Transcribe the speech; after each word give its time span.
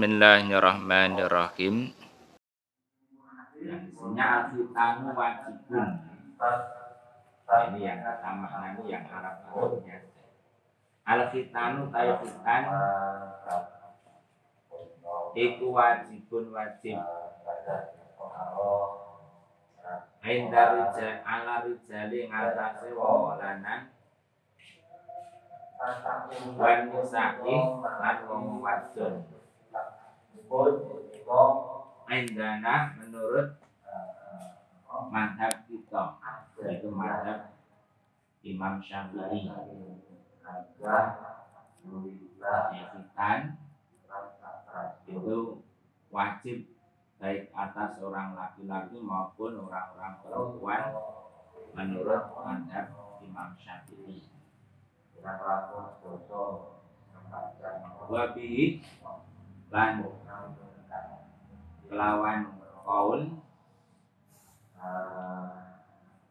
Bismillahirrahmanirrahim. 0.00 1.92
Isinya 3.60 4.48
alfitanu 4.48 5.12
wajibun. 5.12 5.88
Ini 7.44 7.78
yang 7.84 8.00
pertama 8.00 8.48
maknanya 8.48 8.80
yang 8.88 9.04
Arab 9.12 9.44
Arabnya. 9.52 10.08
Alfitanu 11.04 11.92
tayo 11.92 12.16
fitan 12.16 12.62
iku 15.36 15.66
wajibun 15.68 16.48
wajib. 16.48 16.96
Ainda 20.24 20.62
rijal 20.80 21.12
ala 21.28 21.68
rijali 21.68 22.24
ngatasi 22.24 22.88
wong 22.96 23.36
lanang 23.36 23.92
wan 26.56 26.88
nisa'i 26.88 27.52
lan 27.84 28.16
wong 28.24 28.64
wadon. 28.64 29.39
Aindana 32.10 32.98
menurut 32.98 33.54
madhab 35.06 35.54
kita. 35.70 36.18
Yaitu 36.58 36.90
madhab 36.90 37.54
Imam 38.42 38.82
Syafi'i. 38.82 39.46
Evitan 42.74 43.40
itu 45.06 45.62
wajib 46.10 46.58
baik 47.22 47.54
atas 47.54 48.02
orang 48.02 48.34
laki-laki 48.34 48.98
maupun 48.98 49.54
orang-orang 49.54 50.14
perempuan 50.26 50.82
menurut 51.78 52.22
madhab 52.42 52.86
Imam 53.22 53.54
Syafi'i. 53.54 54.26
Wabihi 58.10 58.82
lan 59.70 60.02
kelawan 61.86 62.40
kaul 62.86 63.22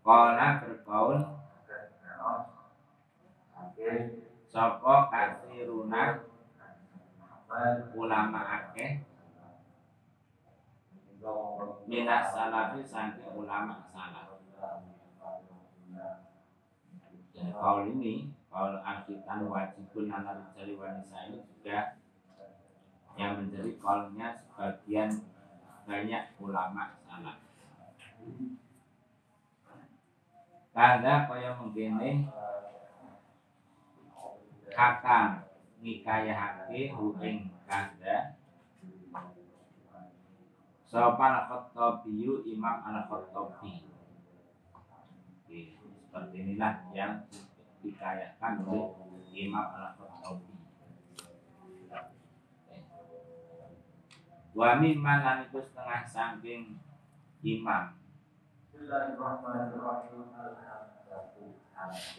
Kola 0.09 0.47
berkaul 0.57 1.21
Sopo 4.49 4.93
kasiruna 5.13 6.25
ulama 7.93 8.41
akeh. 8.41 9.05
Minas 11.85 12.25
salafi 12.33 12.81
saking 12.81 13.29
ulama 13.37 13.85
salaf. 13.85 14.41
Kaul 17.37 17.85
ini, 17.93 18.33
kaul 18.49 18.81
akitan 18.81 19.45
wajibun 19.45 20.09
ala 20.09 20.33
rijali 20.41 20.73
wanisa 20.73 21.29
ini 21.29 21.45
juga 21.45 22.01
yang 23.19 23.35
menjadi 23.35 23.75
kaulnya 23.83 24.31
sebagian 24.31 25.11
banyak 25.83 26.23
ulama 26.39 26.95
salaf. 27.03 27.35
Kada 30.71 31.27
kaya 31.27 31.51
mengkene 31.59 32.31
hakam 34.71 35.43
ngikayahake 35.83 36.95
hu 36.95 37.11
ing 37.19 37.51
kada 37.67 38.39
Sapa 40.89 41.21
al-Khattabi 41.21 42.49
Imam 42.49 42.81
al-Khattabi. 42.81 43.85
Seperti 45.45 46.35
inilah 46.41 46.89
yang 46.95 47.29
dikayakan 47.83 48.65
oleh 48.65 48.89
Imam 49.35 49.67
al-Khattabi 49.69 50.58
Wa 54.59 54.75
mimman 54.75 55.47
itu 55.47 55.63
setengah 55.63 56.03
saking 56.03 56.75
imam. 57.47 57.95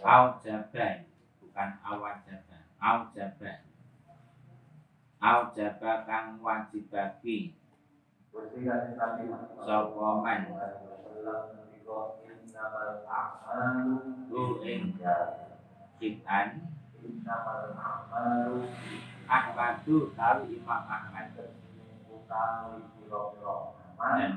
Au 0.01 0.25
jaban 0.41 1.05
bukan 1.37 1.71
awajaban 1.85 2.65
Au 2.81 3.13
jaban 3.13 3.61
Au 5.21 5.53
jaba 5.53 6.09
kang 6.09 6.41
wajibaki 6.41 7.53
Sapa 9.61 10.09
man? 10.25 10.41
Lu 14.33 14.45
ing 14.65 14.97
Kitan. 16.01 16.49
Ahmadu 19.29 19.97
tahu 20.17 20.41
Imam 20.49 20.83
Ahmad 20.89 21.60
dan 22.31 22.79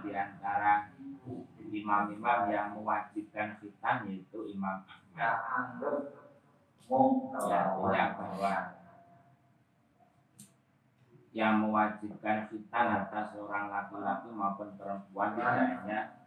di 0.02 0.12
antara 0.12 0.92
imam-imam 1.74 2.40
yang 2.50 2.74
mewajibkan 2.78 3.58
khitan 3.62 4.06
yaitu 4.10 4.46
Imam 4.50 4.82
Ahmad. 4.86 5.18
Ya, 5.18 5.32
artinya 5.42 6.14
bahwa 8.18 8.54
yang 11.34 11.66
mewajibkan 11.66 12.46
khitan 12.50 12.88
atas 12.94 13.34
seorang 13.34 13.74
laki-laki 13.74 14.30
maupun 14.30 14.78
perempuan 14.78 15.34
tidak 15.34 15.82
hanya 15.82 16.22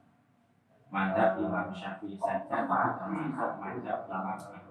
madhab 0.91 1.38
Imam 1.38 1.71
Syafi'i 1.71 2.19
saja, 2.19 2.66
tapi 2.66 2.98
termasuk 2.98 3.62
madhab 3.62 4.10
Imam 4.10 4.34
Ahmad. 4.34 4.66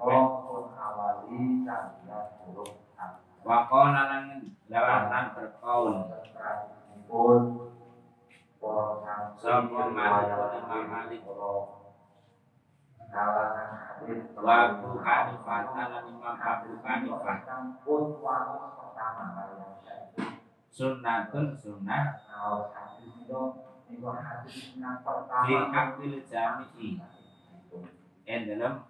Wakona 3.46 4.10
lan 4.10 4.42
lawatan 4.74 5.38
Malik 9.94 10.42
Imam 10.58 10.84
Malik 10.90 11.22
Wa 14.36 14.56
Abu 14.70 14.90
Hanifah 15.02 15.62
lan 15.74 16.04
Imam 16.10 16.36
Abu 16.38 16.72
Hanifah. 16.82 17.38
Sunnatun 20.74 21.56
sunnah. 21.56 22.20
Di 25.46 25.56
akil 25.56 26.14
jami'i. 26.26 26.90
En 28.26 28.42
dalam 28.50 28.82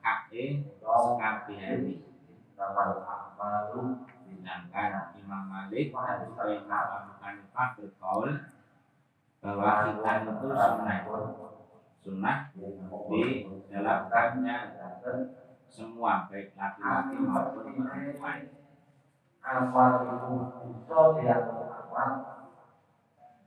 Sedangkan 4.25 5.11
Imam 5.19 5.43
Malik 5.51 5.89
dan 5.89 6.21
juga 6.23 6.43
Imam 6.53 6.85
Abu 6.85 7.11
Hanifah 7.19 7.74
berkaul 8.15 8.31
bahwa 9.43 9.71
khitan 9.83 10.17
itu 10.25 10.47
sunnah. 10.55 10.99
Sunnah 12.01 12.37
di 12.53 13.21
dalam 13.69 13.99
haknya 14.09 14.57
semua 15.67 16.29
baik 16.31 16.55
laki-laki 16.55 17.16
maupun 17.19 17.66
perempuan. 17.84 18.40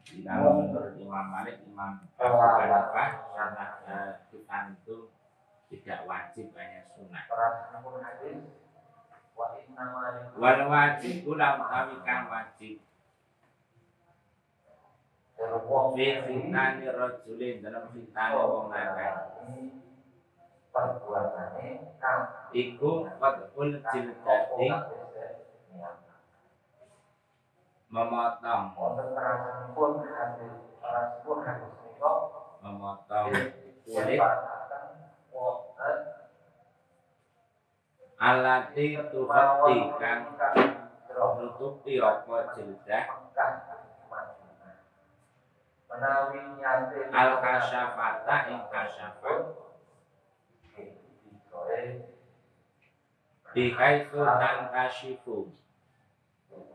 Di 0.08 0.24
dalam 0.24 0.52
menurut 0.64 0.94
Imam 0.96 1.26
Malik 1.28 1.56
Imam 1.68 2.00
Abu 2.16 2.36
Hanifah 2.38 3.10
sunnah 3.36 3.70
eh, 3.88 4.72
itu 4.74 4.96
tidak 5.68 6.00
wajib 6.08 6.46
hanya 6.56 6.80
sunnah. 6.92 7.24
Wajib 10.38 11.14
ulam 11.28 11.54
utawi 11.62 11.96
kang 12.02 12.26
wajib 12.26 12.82
fi 15.38 16.06
fitnani 16.26 16.84
rajulin 16.90 17.62
dalam 17.62 17.84
fitnani 17.94 18.34
wong 18.34 18.66
lanang 18.74 19.38
iku 22.54 23.06
qadul 23.18 23.70
jildati 23.90 24.68
memotong. 27.88 28.64
Memotong 32.58 33.28
kulit. 33.86 34.20
Alati 38.18 38.86
tuhati 39.14 39.76
kang 40.02 40.22
nutupi 41.38 42.02
apa 42.02 42.36
jildah 42.54 43.04
al 45.98 47.30
kasyafata 47.42 48.36
ing 48.50 48.60
kasyafat. 48.70 49.40
bihaitu 53.58 54.18
tangkashifu 54.22 55.50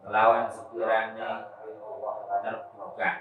lawan 0.03 0.51
sekirane 0.51 1.47
terbuka. 2.43 3.11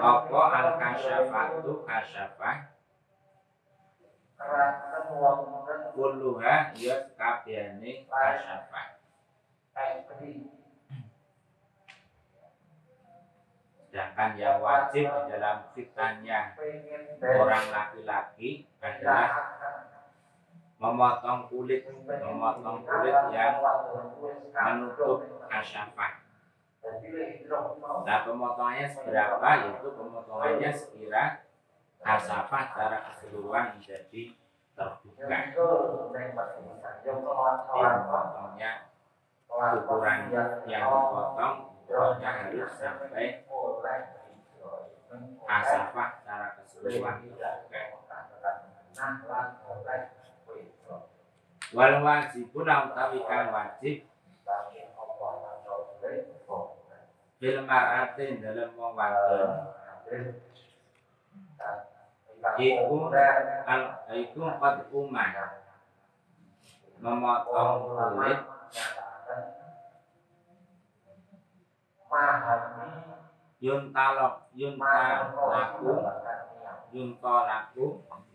Apa 0.00 0.42
al 0.48 0.68
kasyafatu? 0.80 1.84
kasyafah. 1.84 2.56
Kulluha 5.96 6.76
ya 6.76 6.96
kabehane 7.16 8.04
kasyafah 8.08 8.96
sedangkan 13.96 14.36
yang 14.36 14.60
wajib 14.60 15.08
di 15.08 15.22
dalam 15.32 15.72
fitannya 15.72 16.52
orang 17.16 17.64
laki-laki 17.72 18.68
adalah 18.84 19.24
memotong 20.76 21.48
kulit 21.48 21.88
memotong 22.04 22.84
kulit 22.84 23.16
yang 23.32 23.56
menutup 24.52 25.24
kasyafah 25.48 26.12
nah 28.04 28.18
pemotongannya 28.28 28.84
seberapa? 28.84 29.48
Yaitu 29.64 29.88
pemotongannya 29.88 30.70
sekira 30.76 31.48
kasyafah 32.04 32.62
secara 32.68 33.00
keseluruhan 33.00 33.80
menjadi 33.80 34.36
terbuka. 34.76 35.38
Jadi 37.00 37.16
memotongnya 37.80 38.92
ukuran 39.48 40.18
yang 40.68 40.84
dipotong 40.84 41.75
pokoknya 41.86 42.30
harus 42.50 42.74
sampai 42.74 43.46
kasafah 45.46 46.08
secara 46.18 46.46
keseluruhan 46.58 47.16
wal 51.74 51.94
wajibun 52.02 52.66
utawi 52.66 53.18
kang 53.26 53.48
wajib 53.54 53.96
fil 57.36 57.58
mar'atin 57.62 58.42
dalam 58.42 58.70
wong 58.74 58.92
wadon 58.98 59.66
iku 62.58 62.98
al 63.66 63.82
iku 64.10 64.42
qad 64.58 64.76
memotong 66.96 67.78
kulit 67.92 68.40
yuntalok 73.56 74.34
yuntalaku 74.52 75.88
yuntalaku 76.92 77.84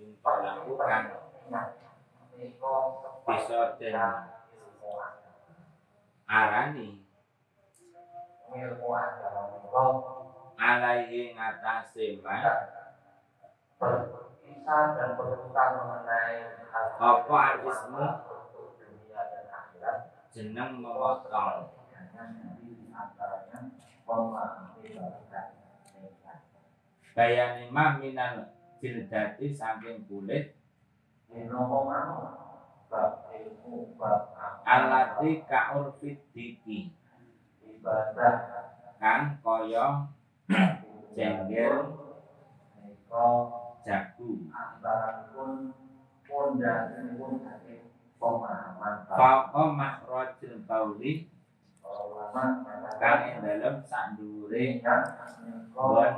yuntalaku 0.02 0.72
kan 0.82 1.04
bisa 3.26 3.78
den 3.78 3.96
arani 6.26 7.06
alaihi 10.62 11.34
ngatasi 11.38 12.20
man 12.20 12.44
berkisah 13.82 14.86
dan 14.94 15.10
berhutang 15.18 15.72
mengenai 15.80 16.60
hal 16.70 16.88
apa 16.98 17.38
anismu 17.58 18.06
dunia 18.78 19.22
dan 19.26 19.46
akhirat 22.94 23.42
jeneng 23.50 23.76
memotong 24.06 25.62
bayani 27.12 27.68
mah 27.72 28.00
minal 28.00 28.56
jildati 28.80 29.52
saking 29.52 30.08
kulit. 30.08 30.56
Alati 34.68 35.30
kaurfit 35.48 36.20
diki 36.36 36.92
ibadah. 37.64 38.36
Kang 39.00 39.40
kaya 39.40 40.12
jengger. 41.16 41.76
Jagu. 43.82 44.48
Antara 44.54 45.34
pun 45.34 45.74
pondasi 46.24 47.18
pun 47.18 47.42
dari 47.44 47.82
pemahaman 48.22 49.10
Fauqa 49.10 49.64
makrojil 49.74 50.64
bauli 50.70 51.28
ulama 51.82 52.62
kang 53.02 53.22
ing 53.26 53.36
dalem 53.42 53.82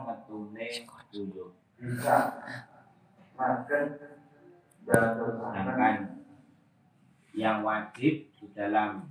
metune 0.04 0.68
bisa. 1.80 2.18
Dan 4.84 5.04
sedangkan 5.16 5.96
yang 7.34 7.64
wajib 7.64 8.30
di 8.36 8.46
dalam 8.52 9.10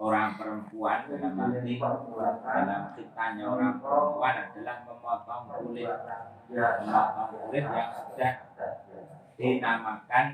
orang 0.00 0.34
perempuan 0.34 1.06
dalam 1.06 1.38
arti 1.38 1.78
dalam 1.78 2.82
kitanya 2.96 3.44
orang 3.46 3.74
perempuan 3.78 4.34
adalah 4.50 4.76
memotong 4.88 5.44
kulit. 5.62 5.92
memotong 6.50 7.28
kulit 7.38 7.64
yang 7.68 7.88
sudah 7.94 8.32
dinamakan 9.38 10.26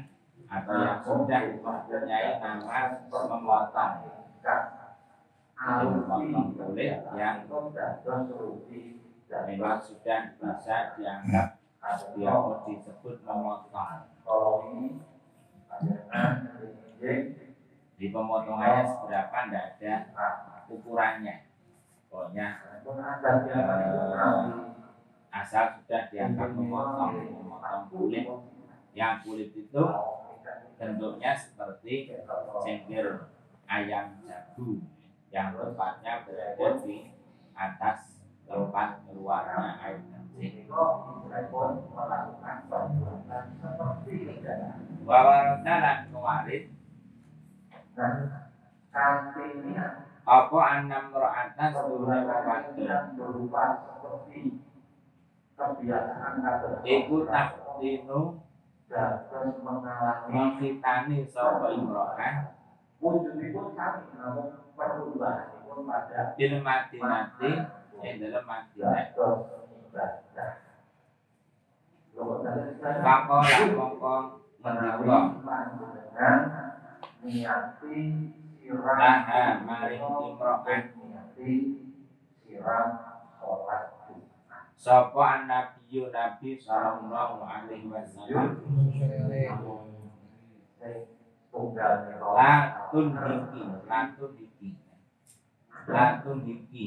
atau 0.49 0.75
yang 0.81 0.99
sudah 1.05 1.41
mempunyai 1.61 2.41
nama 2.41 2.96
memotong 3.05 3.93
Kulit 5.58 7.02
yang 7.19 7.43
memang 9.50 9.78
sudah 9.82 10.38
bisa 10.38 10.76
dianggap 10.94 11.58
dia 12.14 12.34
disebut 12.62 13.16
memotong 13.26 14.06
kalau 14.22 14.70
ini 14.70 15.02
adalah 15.66 16.46
di 17.99 18.06
pemotongannya 18.14 18.82
seberapa 18.87 19.38
tidak 19.50 19.66
ada 19.82 19.94
ukurannya? 20.70 21.50
Pokoknya 22.06 22.46
yang 23.50 24.46
asal 25.34 25.64
sudah 25.82 26.02
dianggap 26.06 26.55
memotong 26.55 27.34
memotong 27.34 27.90
kulit. 27.90 28.31
Yang 28.94 29.14
kulit 29.26 29.50
itu 29.58 29.82
bentuknya 30.79 31.34
seperti 31.34 32.15
cengkir 32.62 33.27
ayam 33.67 34.22
jagu 34.22 34.97
yang 35.29 35.53
tempatnya 35.53 36.25
berada 36.25 36.69
di 36.81 37.13
atas 37.53 38.25
tempat 38.49 39.05
keluarnya 39.05 39.77
air 39.85 40.01
kencing 40.08 40.65
bahwa 45.05 45.37
dalam 45.65 45.99
kemarin 46.08 46.63
apa 50.29 50.58
anam 50.61 51.05
ro'atan 51.13 51.70
seluruhnya 51.73 52.20
wadon 52.29 54.25
iku 56.85 57.17
tahdinu 57.29 58.20
mengkitani 60.29 61.19
sapa 61.29 61.67
imro'ah 61.77 62.57
bil 66.38 66.55
madinati 66.62 67.50
yang 68.02 68.17
dalam 68.19 68.44
madinah 68.46 69.14
Pakola 72.78 73.58
mongko 73.78 74.17
Laha 78.69 79.62
maring 79.64 80.02
Sapa 84.78 85.22
an-nabiyyu 85.43 86.06
Nabi 86.14 86.55
sallallahu 86.55 87.43
alaihi 87.43 87.90
wasallam 87.90 88.62
Latun 91.52 93.06
hiki 93.17 93.62
Latun 93.88 94.32
hiki 94.36 94.70
Latun 95.88 96.38
hiki 96.44 96.86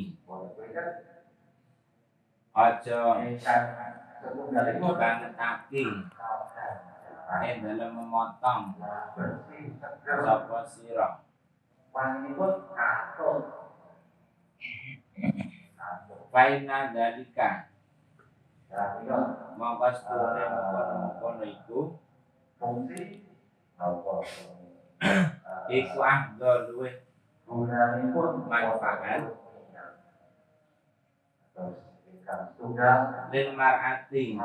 Aja 2.51 2.99
bangetake 4.99 5.83
Ing 7.31 7.63
dalam 7.63 7.95
memotong. 7.95 8.75
Sapa 10.03 10.59
sira 10.67 11.23
Faina 16.31 16.77
dalika. 16.91 17.71
Mongko 19.59 19.87
setune 19.91 20.43
mengkono-mengkono 20.47 21.43
iku 21.43 21.79
Iku 25.77 25.97
ahdo 25.97 26.51
luwih 26.69 26.93
manfaat 28.45 29.01
lil 33.31 33.47
mar'ati 33.57 34.37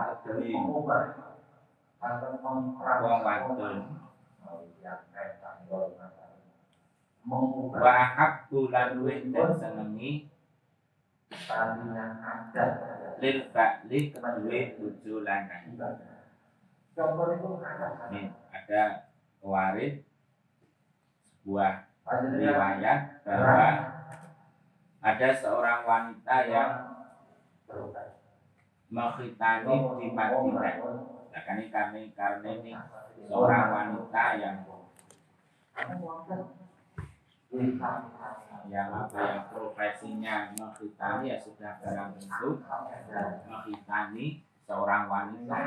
mengkeras 2.43 2.99
wong 3.03 3.21
wadon. 3.27 3.77
Wa 7.77 7.95
habbu 8.17 8.59
lan 8.71 8.89
luwih 8.97 9.29
den 9.29 9.51
senengi. 9.53 10.13
Lil 13.21 13.39
ba'li 13.53 13.99
kedue 14.13 14.61
bojo 14.79 15.15
lanang. 15.27 15.77
Ada 18.55 18.83
pewaris 19.41 20.03
sebuah 21.43 21.87
riwayat 22.39 23.23
bahwa 23.23 23.69
ada 25.07 25.29
seorang 25.31 25.81
wanita 25.87 26.37
yang 26.51 26.71
menghitani 28.91 29.75
di 29.99 30.07
Madinah. 30.11 30.75
Nah, 31.31 31.43
kan 31.45 31.61
ini 31.61 31.69
kami 31.69 32.01
karena 32.17 32.49
ini 32.59 32.73
seorang 33.29 33.67
wanita 33.71 34.25
yang 34.41 34.57
yang 38.67 38.91
apa 38.91 39.19
yang 39.23 39.45
profesinya 39.47 40.51
menghitani 40.59 41.31
ya 41.31 41.39
sudah 41.39 41.79
barang 41.79 42.11
tentu 42.19 42.51
menghitani 43.47 44.43
seorang 44.67 45.07
wanita. 45.07 45.63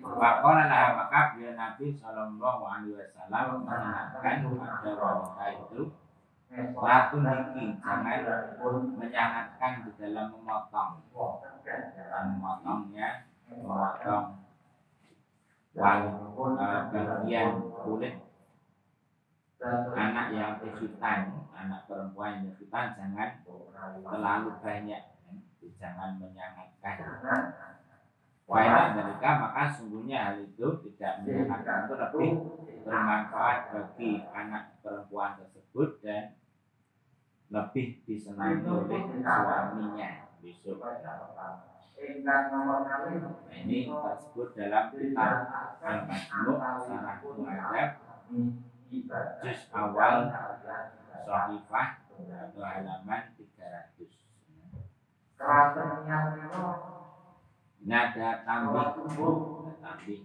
Wakola 0.00 0.64
maka 0.96 1.36
beliau 1.36 1.52
Nabi 1.52 1.92
Shallallahu 2.00 2.62
Alaihi 2.64 2.96
Wasallam 2.96 3.60
mengingatkan 3.68 4.36
pada 4.56 4.90
wanita 4.96 5.46
itu 5.52 5.92
Latu 6.54 7.18
niki 7.18 7.76
jangan 7.82 8.88
menyangatkan 8.94 9.72
di 9.84 9.90
dalam 9.98 10.30
memotong 10.32 11.02
dalam 11.12 12.24
memotongnya 12.38 13.26
memotong 13.50 14.26
bagian 15.74 17.48
kulit 17.84 18.14
anak 19.92 20.26
yang 20.30 20.56
kesulitan 20.62 21.42
anak 21.52 21.84
perempuan 21.90 22.46
yang 22.46 22.54
kesulitan 22.54 22.86
jangan 22.96 23.30
terlalu 24.06 24.50
banyak 24.62 25.02
jangan 25.76 26.16
menyangatkan 26.22 26.96
Wailah 28.44 28.92
mereka 28.92 29.40
maka 29.40 29.72
sungguhnya 29.72 30.20
hal 30.20 30.44
itu 30.44 30.68
tidak 30.84 31.24
menyenangkan 31.24 31.88
itu 31.88 31.96
lebih 31.96 32.44
bermanfaat 32.84 33.72
bagi 33.72 34.20
anak 34.36 34.76
perempuan 34.84 35.40
tersebut 35.40 36.04
dan 36.04 36.36
lebih 37.48 38.04
disenangi 38.04 38.68
oleh 38.68 39.00
suaminya 39.24 40.28
besok. 40.44 40.84
Nah, 40.84 41.64
ini 43.64 43.88
tersebut 43.88 44.48
dalam 44.52 44.92
kitab 44.92 45.48
Al-Majmu' 45.80 46.60
Sarah 46.60 47.24
Mu'adab 47.24 47.96
juz 48.92 49.72
awal 49.72 50.28
Sahifah 51.24 51.88
atau 52.12 52.60
halaman 52.60 53.32
300. 53.40 54.04
Ini 57.84 57.92
ada 57.92 58.48
tambih, 58.48 58.80
ada 58.80 59.72
tambih 59.84 60.24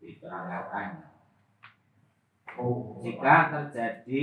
diterangkan. 0.00 0.88
Jika 3.04 3.36
terjadi 3.52 4.20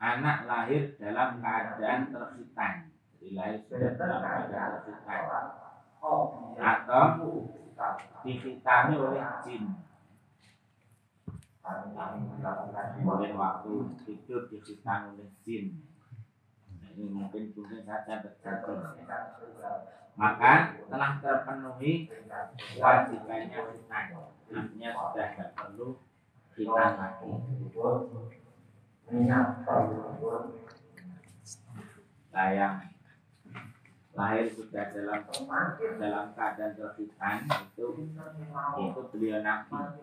anak 0.00 0.48
lahir 0.48 0.96
dalam 0.96 1.44
keadaan 1.44 2.08
terhitan, 2.08 2.88
jadi 3.20 3.28
lahir 3.36 3.60
sudah 3.68 3.92
dalam 4.00 4.20
keadaan 4.24 4.80
terhitan, 4.80 5.22
atau 6.56 7.04
dihitani 8.24 8.94
oleh 8.96 9.24
jin, 9.44 9.76
mungkin 13.04 13.32
waktu 13.36 13.72
tidur 14.08 14.48
dihitan 14.48 15.12
oleh 15.12 15.28
jin. 15.44 15.84
Ini 16.96 17.12
mungkin 17.12 17.52
mungkin 17.52 17.84
saja 17.84 18.24
terjadi. 18.24 18.72
Maka 20.16 20.80
telah 20.88 21.20
terpenuhi 21.20 22.08
kewajibannya 22.72 23.60
hitan. 23.68 24.06
Artinya 24.48 24.90
sudah 24.96 25.26
tidak 25.36 25.50
perlu 25.52 26.00
hitan 26.56 26.90
lagi. 26.96 27.28
Nah, 32.32 32.48
yang 32.48 32.76
lahir 34.16 34.48
sudah 34.48 34.84
dalam 34.96 35.20
dalam 36.00 36.26
keadaan 36.32 36.72
terhitan 36.80 37.36
itu 37.44 37.86
itu 38.80 39.00
beliau 39.12 39.44
nabi. 39.44 40.00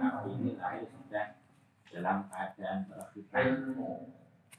Nabi 0.00 0.28
ini 0.40 0.52
lahir 0.56 0.88
sudah 0.88 1.36
dalam 1.92 2.24
keadaan 2.32 2.88
terhitan. 2.88 3.76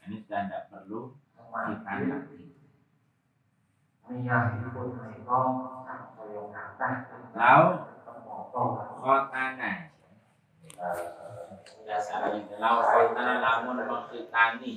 Ini 0.06 0.22
sudah 0.22 0.40
tidak 0.46 0.62
perlu 0.70 1.18
hitan 1.52 1.98
lagi. 2.08 2.40
Lau? 7.36 7.88
Khotana 8.98 9.72
Biasanya 11.86 12.58
lau 12.58 12.76
khotana 12.82 13.34
lamun 13.38 13.78
menghitani 13.86 14.74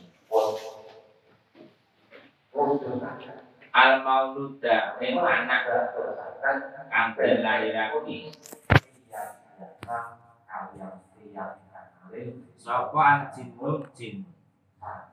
Al 3.72 3.92
mauluda 4.04 5.00
anak 5.00 5.64
kang 6.92 7.16
dilairake 7.16 8.20
sapa 12.60 13.00
al 13.02 13.20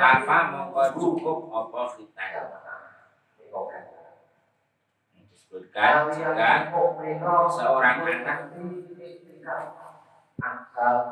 Kafa 0.00 0.38
mongko 0.54 0.82
cukup 0.96 1.38
apa 1.52 1.80
khitan 1.92 2.32
disebutkan 5.50 6.06
jika 6.14 6.70
seorang 7.50 8.06
anak 8.06 8.40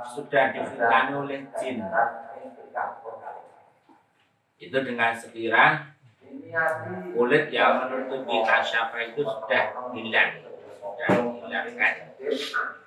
sudah 0.06 0.44
difitani 0.54 1.12
oleh 1.18 1.40
jin. 1.58 1.82
Itu 4.58 4.78
dengan 4.86 5.12
sekira 5.18 5.98
kulit 7.12 7.50
yang 7.50 7.84
menutupi 7.84 8.36
kasyafa 8.46 8.98
itu 9.10 9.20
sudah 9.26 9.64
hilang 9.92 10.30
sudah 10.78 11.27
dihilangkan 11.48 12.14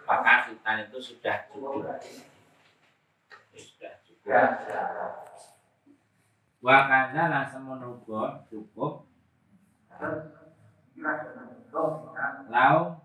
maka 0.05 0.33
khitan 0.49 0.77
itu 0.85 0.97
sudah 1.01 1.37
cukup. 1.49 1.87
Sudah 3.55 3.93
cukup. 4.05 4.49
Wakanda 6.61 7.23
langsung 7.31 7.65
menunggu 7.65 8.45
cukup. 8.51 9.09
Lau 12.51 13.01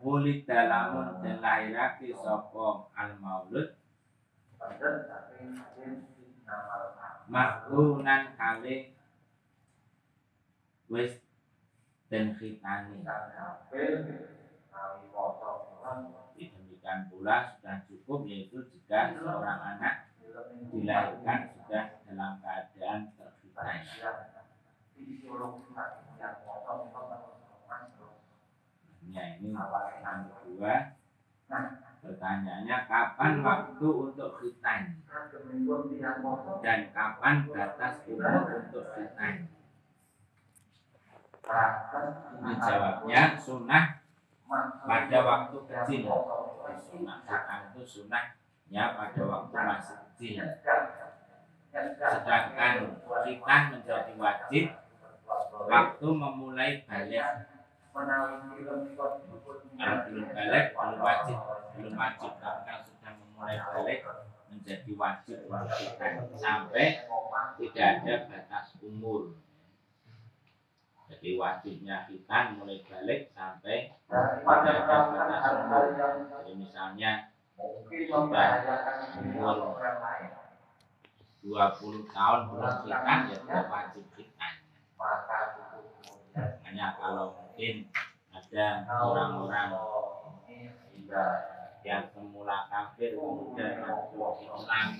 Ulit 0.00 0.48
dalamun 0.48 1.20
dan 1.20 1.42
lahiraki 1.44 2.14
sopo 2.14 2.88
al 2.96 3.20
maulud 3.20 3.74
Makrunan 7.26 8.22
kali 8.38 8.96
Wis 10.86 11.20
dan 12.06 12.38
khitani 12.38 13.02
Demikian 16.86 17.10
pula 17.10 17.58
sudah 17.58 17.82
cukup 17.90 18.30
yaitu 18.30 18.62
jika 18.70 19.10
seorang 19.18 19.58
anak 19.74 20.06
dilahirkan 20.70 21.50
sudah 21.50 21.98
dalam 22.06 22.38
keadaan 22.38 23.10
terhitan 23.18 23.82
Ya 29.06 29.22
ini 29.40 29.50
yang 29.50 30.20
kedua. 30.30 30.74
Pertanyaannya 32.06 32.76
kapan 32.86 33.32
waktu 33.42 33.88
untuk 33.90 34.38
khitan 34.38 35.02
dan 36.62 36.80
kapan 36.94 37.36
batas 37.50 37.94
umur 38.06 38.46
untuk 38.46 38.86
khitan? 38.94 39.50
Ini 42.36 42.52
jawabnya 42.62 43.22
sunnah 43.38 44.05
pada 44.48 45.18
waktu 45.26 45.56
kecil. 45.66 46.04
Sunnah 46.76 47.18
khitan 47.26 47.60
itu 47.72 47.82
sunnahnya 47.82 48.82
pada 48.94 49.22
waktu 49.26 49.54
masih 49.54 49.96
kecil. 50.12 50.44
Sedangkan 51.74 52.74
khitan 53.26 53.62
menjadi 53.74 54.12
wajib 54.16 54.64
waktu 55.66 56.08
memulai 56.08 56.86
balik. 56.86 57.26
Belum 57.96 58.92
balik 60.36 60.66
belum 60.76 60.98
wajib, 61.00 61.38
belum 61.74 61.94
wajib. 61.96 62.32
Kalau 62.38 62.80
sudah 62.84 63.12
memulai 63.18 63.56
balik 63.58 63.98
menjadi 64.52 64.90
wajib 64.94 65.38
khitan 65.48 66.12
sampai 66.38 67.08
tidak 67.56 67.88
ada 68.02 68.14
batas 68.28 68.66
umur. 68.84 69.32
Jadi 71.06 71.38
wajibnya 71.38 72.10
khitan 72.10 72.58
mulai 72.58 72.82
balik 72.82 73.30
sampai 73.30 73.94
tidak 74.10 74.42
ada 74.42 74.98
batas 75.14 75.54
umur. 75.54 75.94
Jadi 76.42 76.52
misalnya 76.58 77.30
sudah 78.10 78.66
umur 79.22 79.78
20 81.46 82.10
tahun 82.10 82.40
belum 82.50 82.74
khitan 82.82 83.30
ya 83.30 83.38
tidak 83.38 83.70
wajib 83.70 84.02
khitan. 84.18 84.66
Hanya 86.66 86.98
kalau 86.98 87.38
mungkin 87.38 87.86
ada 88.34 88.82
orang-orang 88.90 89.78
yang 91.86 92.02
semula 92.10 92.66
kafir 92.66 93.14
kemudian 93.14 93.78
masuk 93.78 94.42
Islam 94.42 94.98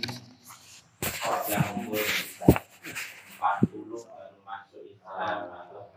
yang 1.50 1.66
umur 1.82 1.98
40 1.98 4.06
baru 4.06 4.38
masuk 4.46 4.86
Islam 4.86 5.50
atau 5.50 5.90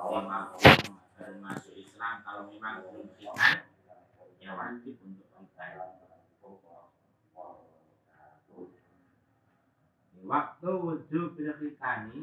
50 0.00 0.96
baru 1.20 1.36
masuk 1.44 1.76
Islam 1.76 2.24
kalau 2.24 2.48
memang 2.48 2.80
belum 2.88 3.12
khitan 3.20 3.68
ya 4.40 4.56
wajib 4.56 4.96
untuk 5.04 5.28
khitan 5.28 5.76
waktu 10.24 10.68
wujud 10.72 11.36
bil 11.36 11.52
khitani 11.60 12.20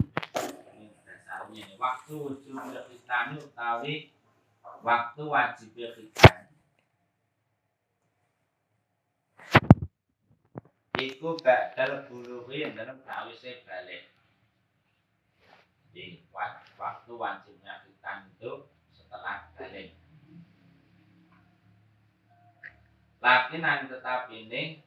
dasarnya 1.05 1.61
ini. 1.69 1.75
Waktu 1.77 2.13
wujud 2.17 2.49
bil 2.49 2.81
khitani 2.89 3.35
utawi 3.45 4.09
waktu 4.81 5.21
wajib 5.21 5.69
bil 5.77 5.93
khitan 5.93 6.49
iku 10.97 11.37
ba'dal 11.37 12.09
bulughi 12.09 12.73
dalam 12.73 12.97
sawise 13.05 13.61
balik 13.69 14.16
jadi 15.91 16.21
waktu 16.77 17.11
wajibnya 17.13 17.83
khitan 17.85 18.29
itu 18.35 18.69
setelah 18.93 19.49
balik. 19.57 19.97
Lakinan 23.17 23.89
tetap 23.89 24.29
ini 24.29 24.85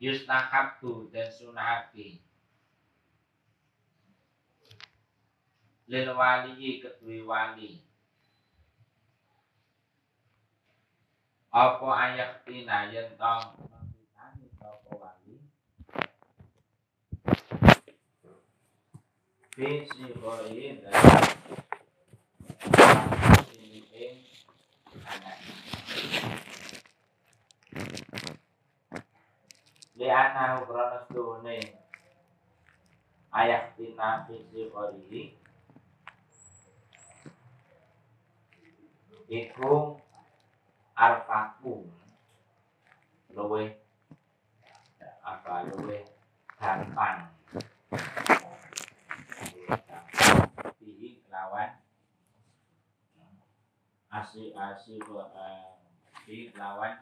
yustahabbu 0.00 1.12
dan 1.12 1.28
sunahabi 1.28 2.20
lil 5.90 6.08
wali 6.14 6.78
kedua 6.78 7.24
wali. 7.26 7.82
Apa 11.50 11.88
ayat 11.98 12.46
tina 12.46 12.94
yen 12.94 13.18
tong 13.18 13.58
mengkitani 13.58 14.46
apa 14.62 14.90
wali 14.94 15.42
Sini 19.60 19.76
ing 20.56 20.80
anak 25.04 25.36
liana 30.00 30.64
ukronos 30.64 31.04
tuhune 31.12 31.60
ayat 33.36 33.76
tina 33.76 34.24
bisi 34.24 34.72
koi 34.72 35.36
Iku 39.28 40.00
arfaku 40.96 41.84
luwe. 43.36 43.76
Apa 45.20 45.68
luwe? 45.68 46.00
Gampang 46.56 47.28
Bihi 50.82 51.22
lawan 51.30 51.70
asi 54.10 54.50
asi 54.54 54.98
di 56.26 56.50
lawan 56.58 56.98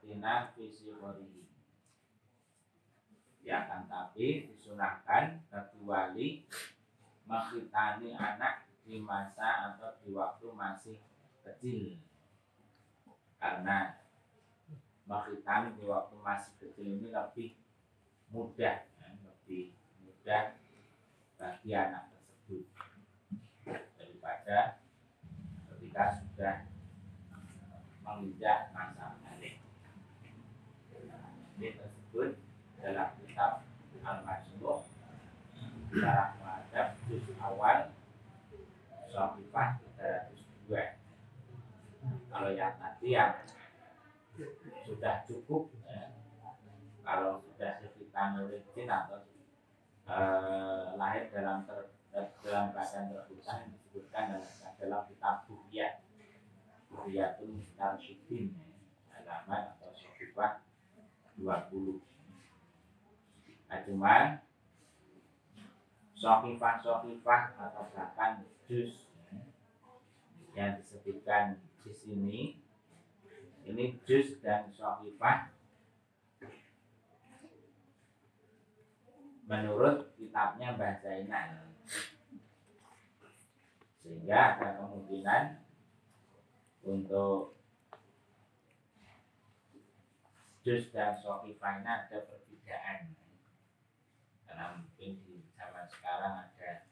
tina 0.00 0.48
visi 0.56 0.88
kori 0.96 1.28
ya 3.44 3.68
kan 3.68 3.88
tapi 3.88 4.48
disunahkan 4.48 5.44
kecuali 5.48 6.44
menghitani 7.28 8.16
anak 8.16 8.68
di 8.88 8.96
masa 9.04 9.72
atau 9.72 9.92
di 10.00 10.12
waktu 10.16 10.48
masih 10.52 10.96
kecil. 11.44 12.00
Karena 13.36 14.00
menghitam 15.04 15.76
di 15.76 15.84
waktu 15.84 16.16
masih 16.20 16.52
kecil 16.60 16.88
ini 16.96 17.08
lebih 17.12 17.56
mudah 18.32 18.84
ya, 18.84 19.08
lebih 19.24 19.76
mudah 20.04 20.56
bagi 21.36 21.72
anak 21.72 22.17
daripada 24.28 24.76
ketika 25.72 26.04
sudah 26.20 26.56
menginjak 28.04 28.68
masa 28.76 29.16
balik. 29.24 29.56
Ini 31.56 31.68
tersebut 31.80 32.36
dalam 32.76 33.08
kitab 33.24 33.64
Al-Masnuh 34.04 34.84
Syarah 35.96 36.36
Muadab 36.44 36.88
Juz 37.08 37.24
awal 37.40 37.96
Sofifah 39.08 39.80
302 39.96 40.76
kalau 42.28 42.50
yang 42.52 42.76
tadi 42.76 43.08
yang 43.16 43.32
sudah 44.84 45.24
cukup 45.24 45.72
ya, 45.88 46.12
kalau 47.00 47.40
sudah 47.40 47.80
sekitar 47.80 48.36
origin 48.44 48.92
atau 48.92 49.24
eh, 50.04 50.84
lahir 51.00 51.32
dalam 51.32 51.64
ter, 51.64 51.88
dalam 52.44 52.70
keadaan 52.72 53.04
terbuka 53.12 53.52
disebutkan 53.98 54.38
dalam, 54.78 55.02
kitab 55.10 55.42
Buhiyat. 55.50 56.06
Buhiyatun 56.86 57.66
Tarsyidin 57.74 58.54
ya, 58.54 59.18
halaman 59.18 59.74
atau 59.74 59.90
Sofifah 59.90 60.62
20 61.34 61.98
nah 63.68 63.84
cuman 63.84 64.40
Sofifah-sofifah 66.16 67.42
atau 67.58 67.84
bahkan 67.92 68.46
jus 68.64 69.04
yang 70.56 70.80
disebutkan 70.80 71.60
di 71.84 71.92
sini 71.92 72.38
ini 73.68 74.00
jus 74.08 74.40
dan 74.40 74.72
sofifah 74.72 75.52
menurut 79.44 80.10
kitabnya 80.16 80.74
Mbah 80.74 81.04
Zainal 81.04 81.68
sehingga 84.08 84.56
ada 84.56 84.80
kemungkinan 84.80 85.60
untuk 86.80 87.60
jus 90.64 90.88
dan 90.96 91.20
sofifah 91.20 91.84
ini 91.84 91.88
ada 91.92 92.16
perbedaan 92.24 93.12
karena 94.48 94.80
mungkin 94.80 95.12
di 95.28 95.44
zaman 95.52 95.84
sekarang 95.92 96.48
ada 96.48 96.88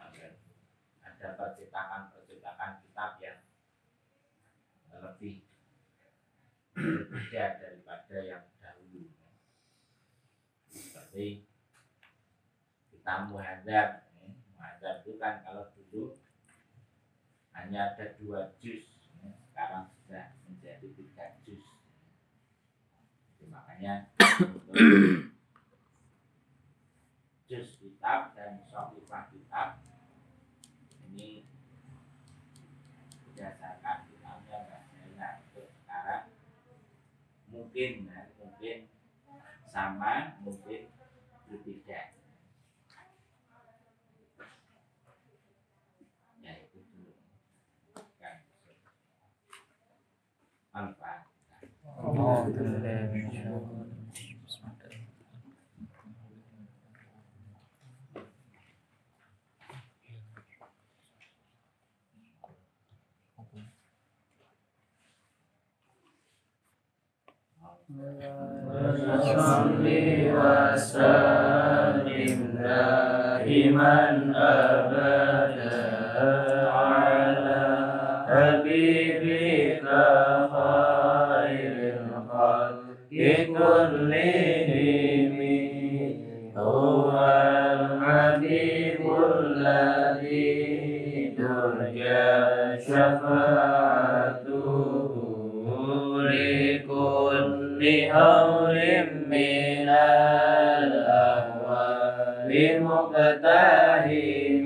ada, 0.00 0.26
ada 1.04 1.26
percetakan-percetakan 1.36 2.80
kitab 2.80 3.20
yang 3.20 3.44
lebih 4.88 5.44
berbeda 6.72 7.60
daripada 7.60 8.16
yang 8.24 8.44
dahulu 8.56 9.12
seperti 10.72 11.44
kita 12.88 13.28
muhadzab 13.28 13.88
ya. 14.16 14.28
muhadzab 14.56 14.94
itu 15.04 15.20
kan 15.20 15.44
kalau 15.44 15.73
itu 15.94 16.10
hanya 17.54 17.94
ada 17.94 18.18
dua 18.18 18.50
juz 18.58 18.82
ya. 19.22 19.30
sekarang 19.30 19.86
sudah 19.94 20.34
menjadi 20.42 20.90
tiga 20.90 21.38
juz 21.46 21.62
Jadi, 23.38 23.46
makanya 23.46 24.10
juz 27.46 27.78
kitab 27.78 28.34
dan 28.34 28.58
sholifah 28.66 29.30
kitab 29.30 29.78
ini 31.14 31.46
berdasarkan 33.30 34.10
kitabnya 34.10 34.82
Mbak 35.14 35.32
untuk 35.46 35.70
sekarang 35.78 36.26
mungkin 37.54 38.10
ya, 38.10 38.34
mungkin 38.42 38.90
sama 39.70 40.42
mungkin 40.42 40.90
berbeda. 41.46 42.13
Al-Fatihah 52.13 52.79
وصل 69.19 69.85
وسلم 70.37 71.19
دائما 72.57 73.95
أبدا 74.35 74.72
مقتحم 103.93 104.65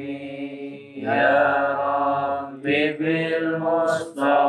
يا 0.95 1.73
رب 1.79 2.61
بالمصطفى 2.99 4.46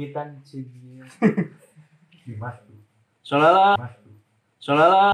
Dihitan 0.00 0.40
jinnya. 0.48 1.04
Salala. 3.20 3.76
Salala. 4.56 5.12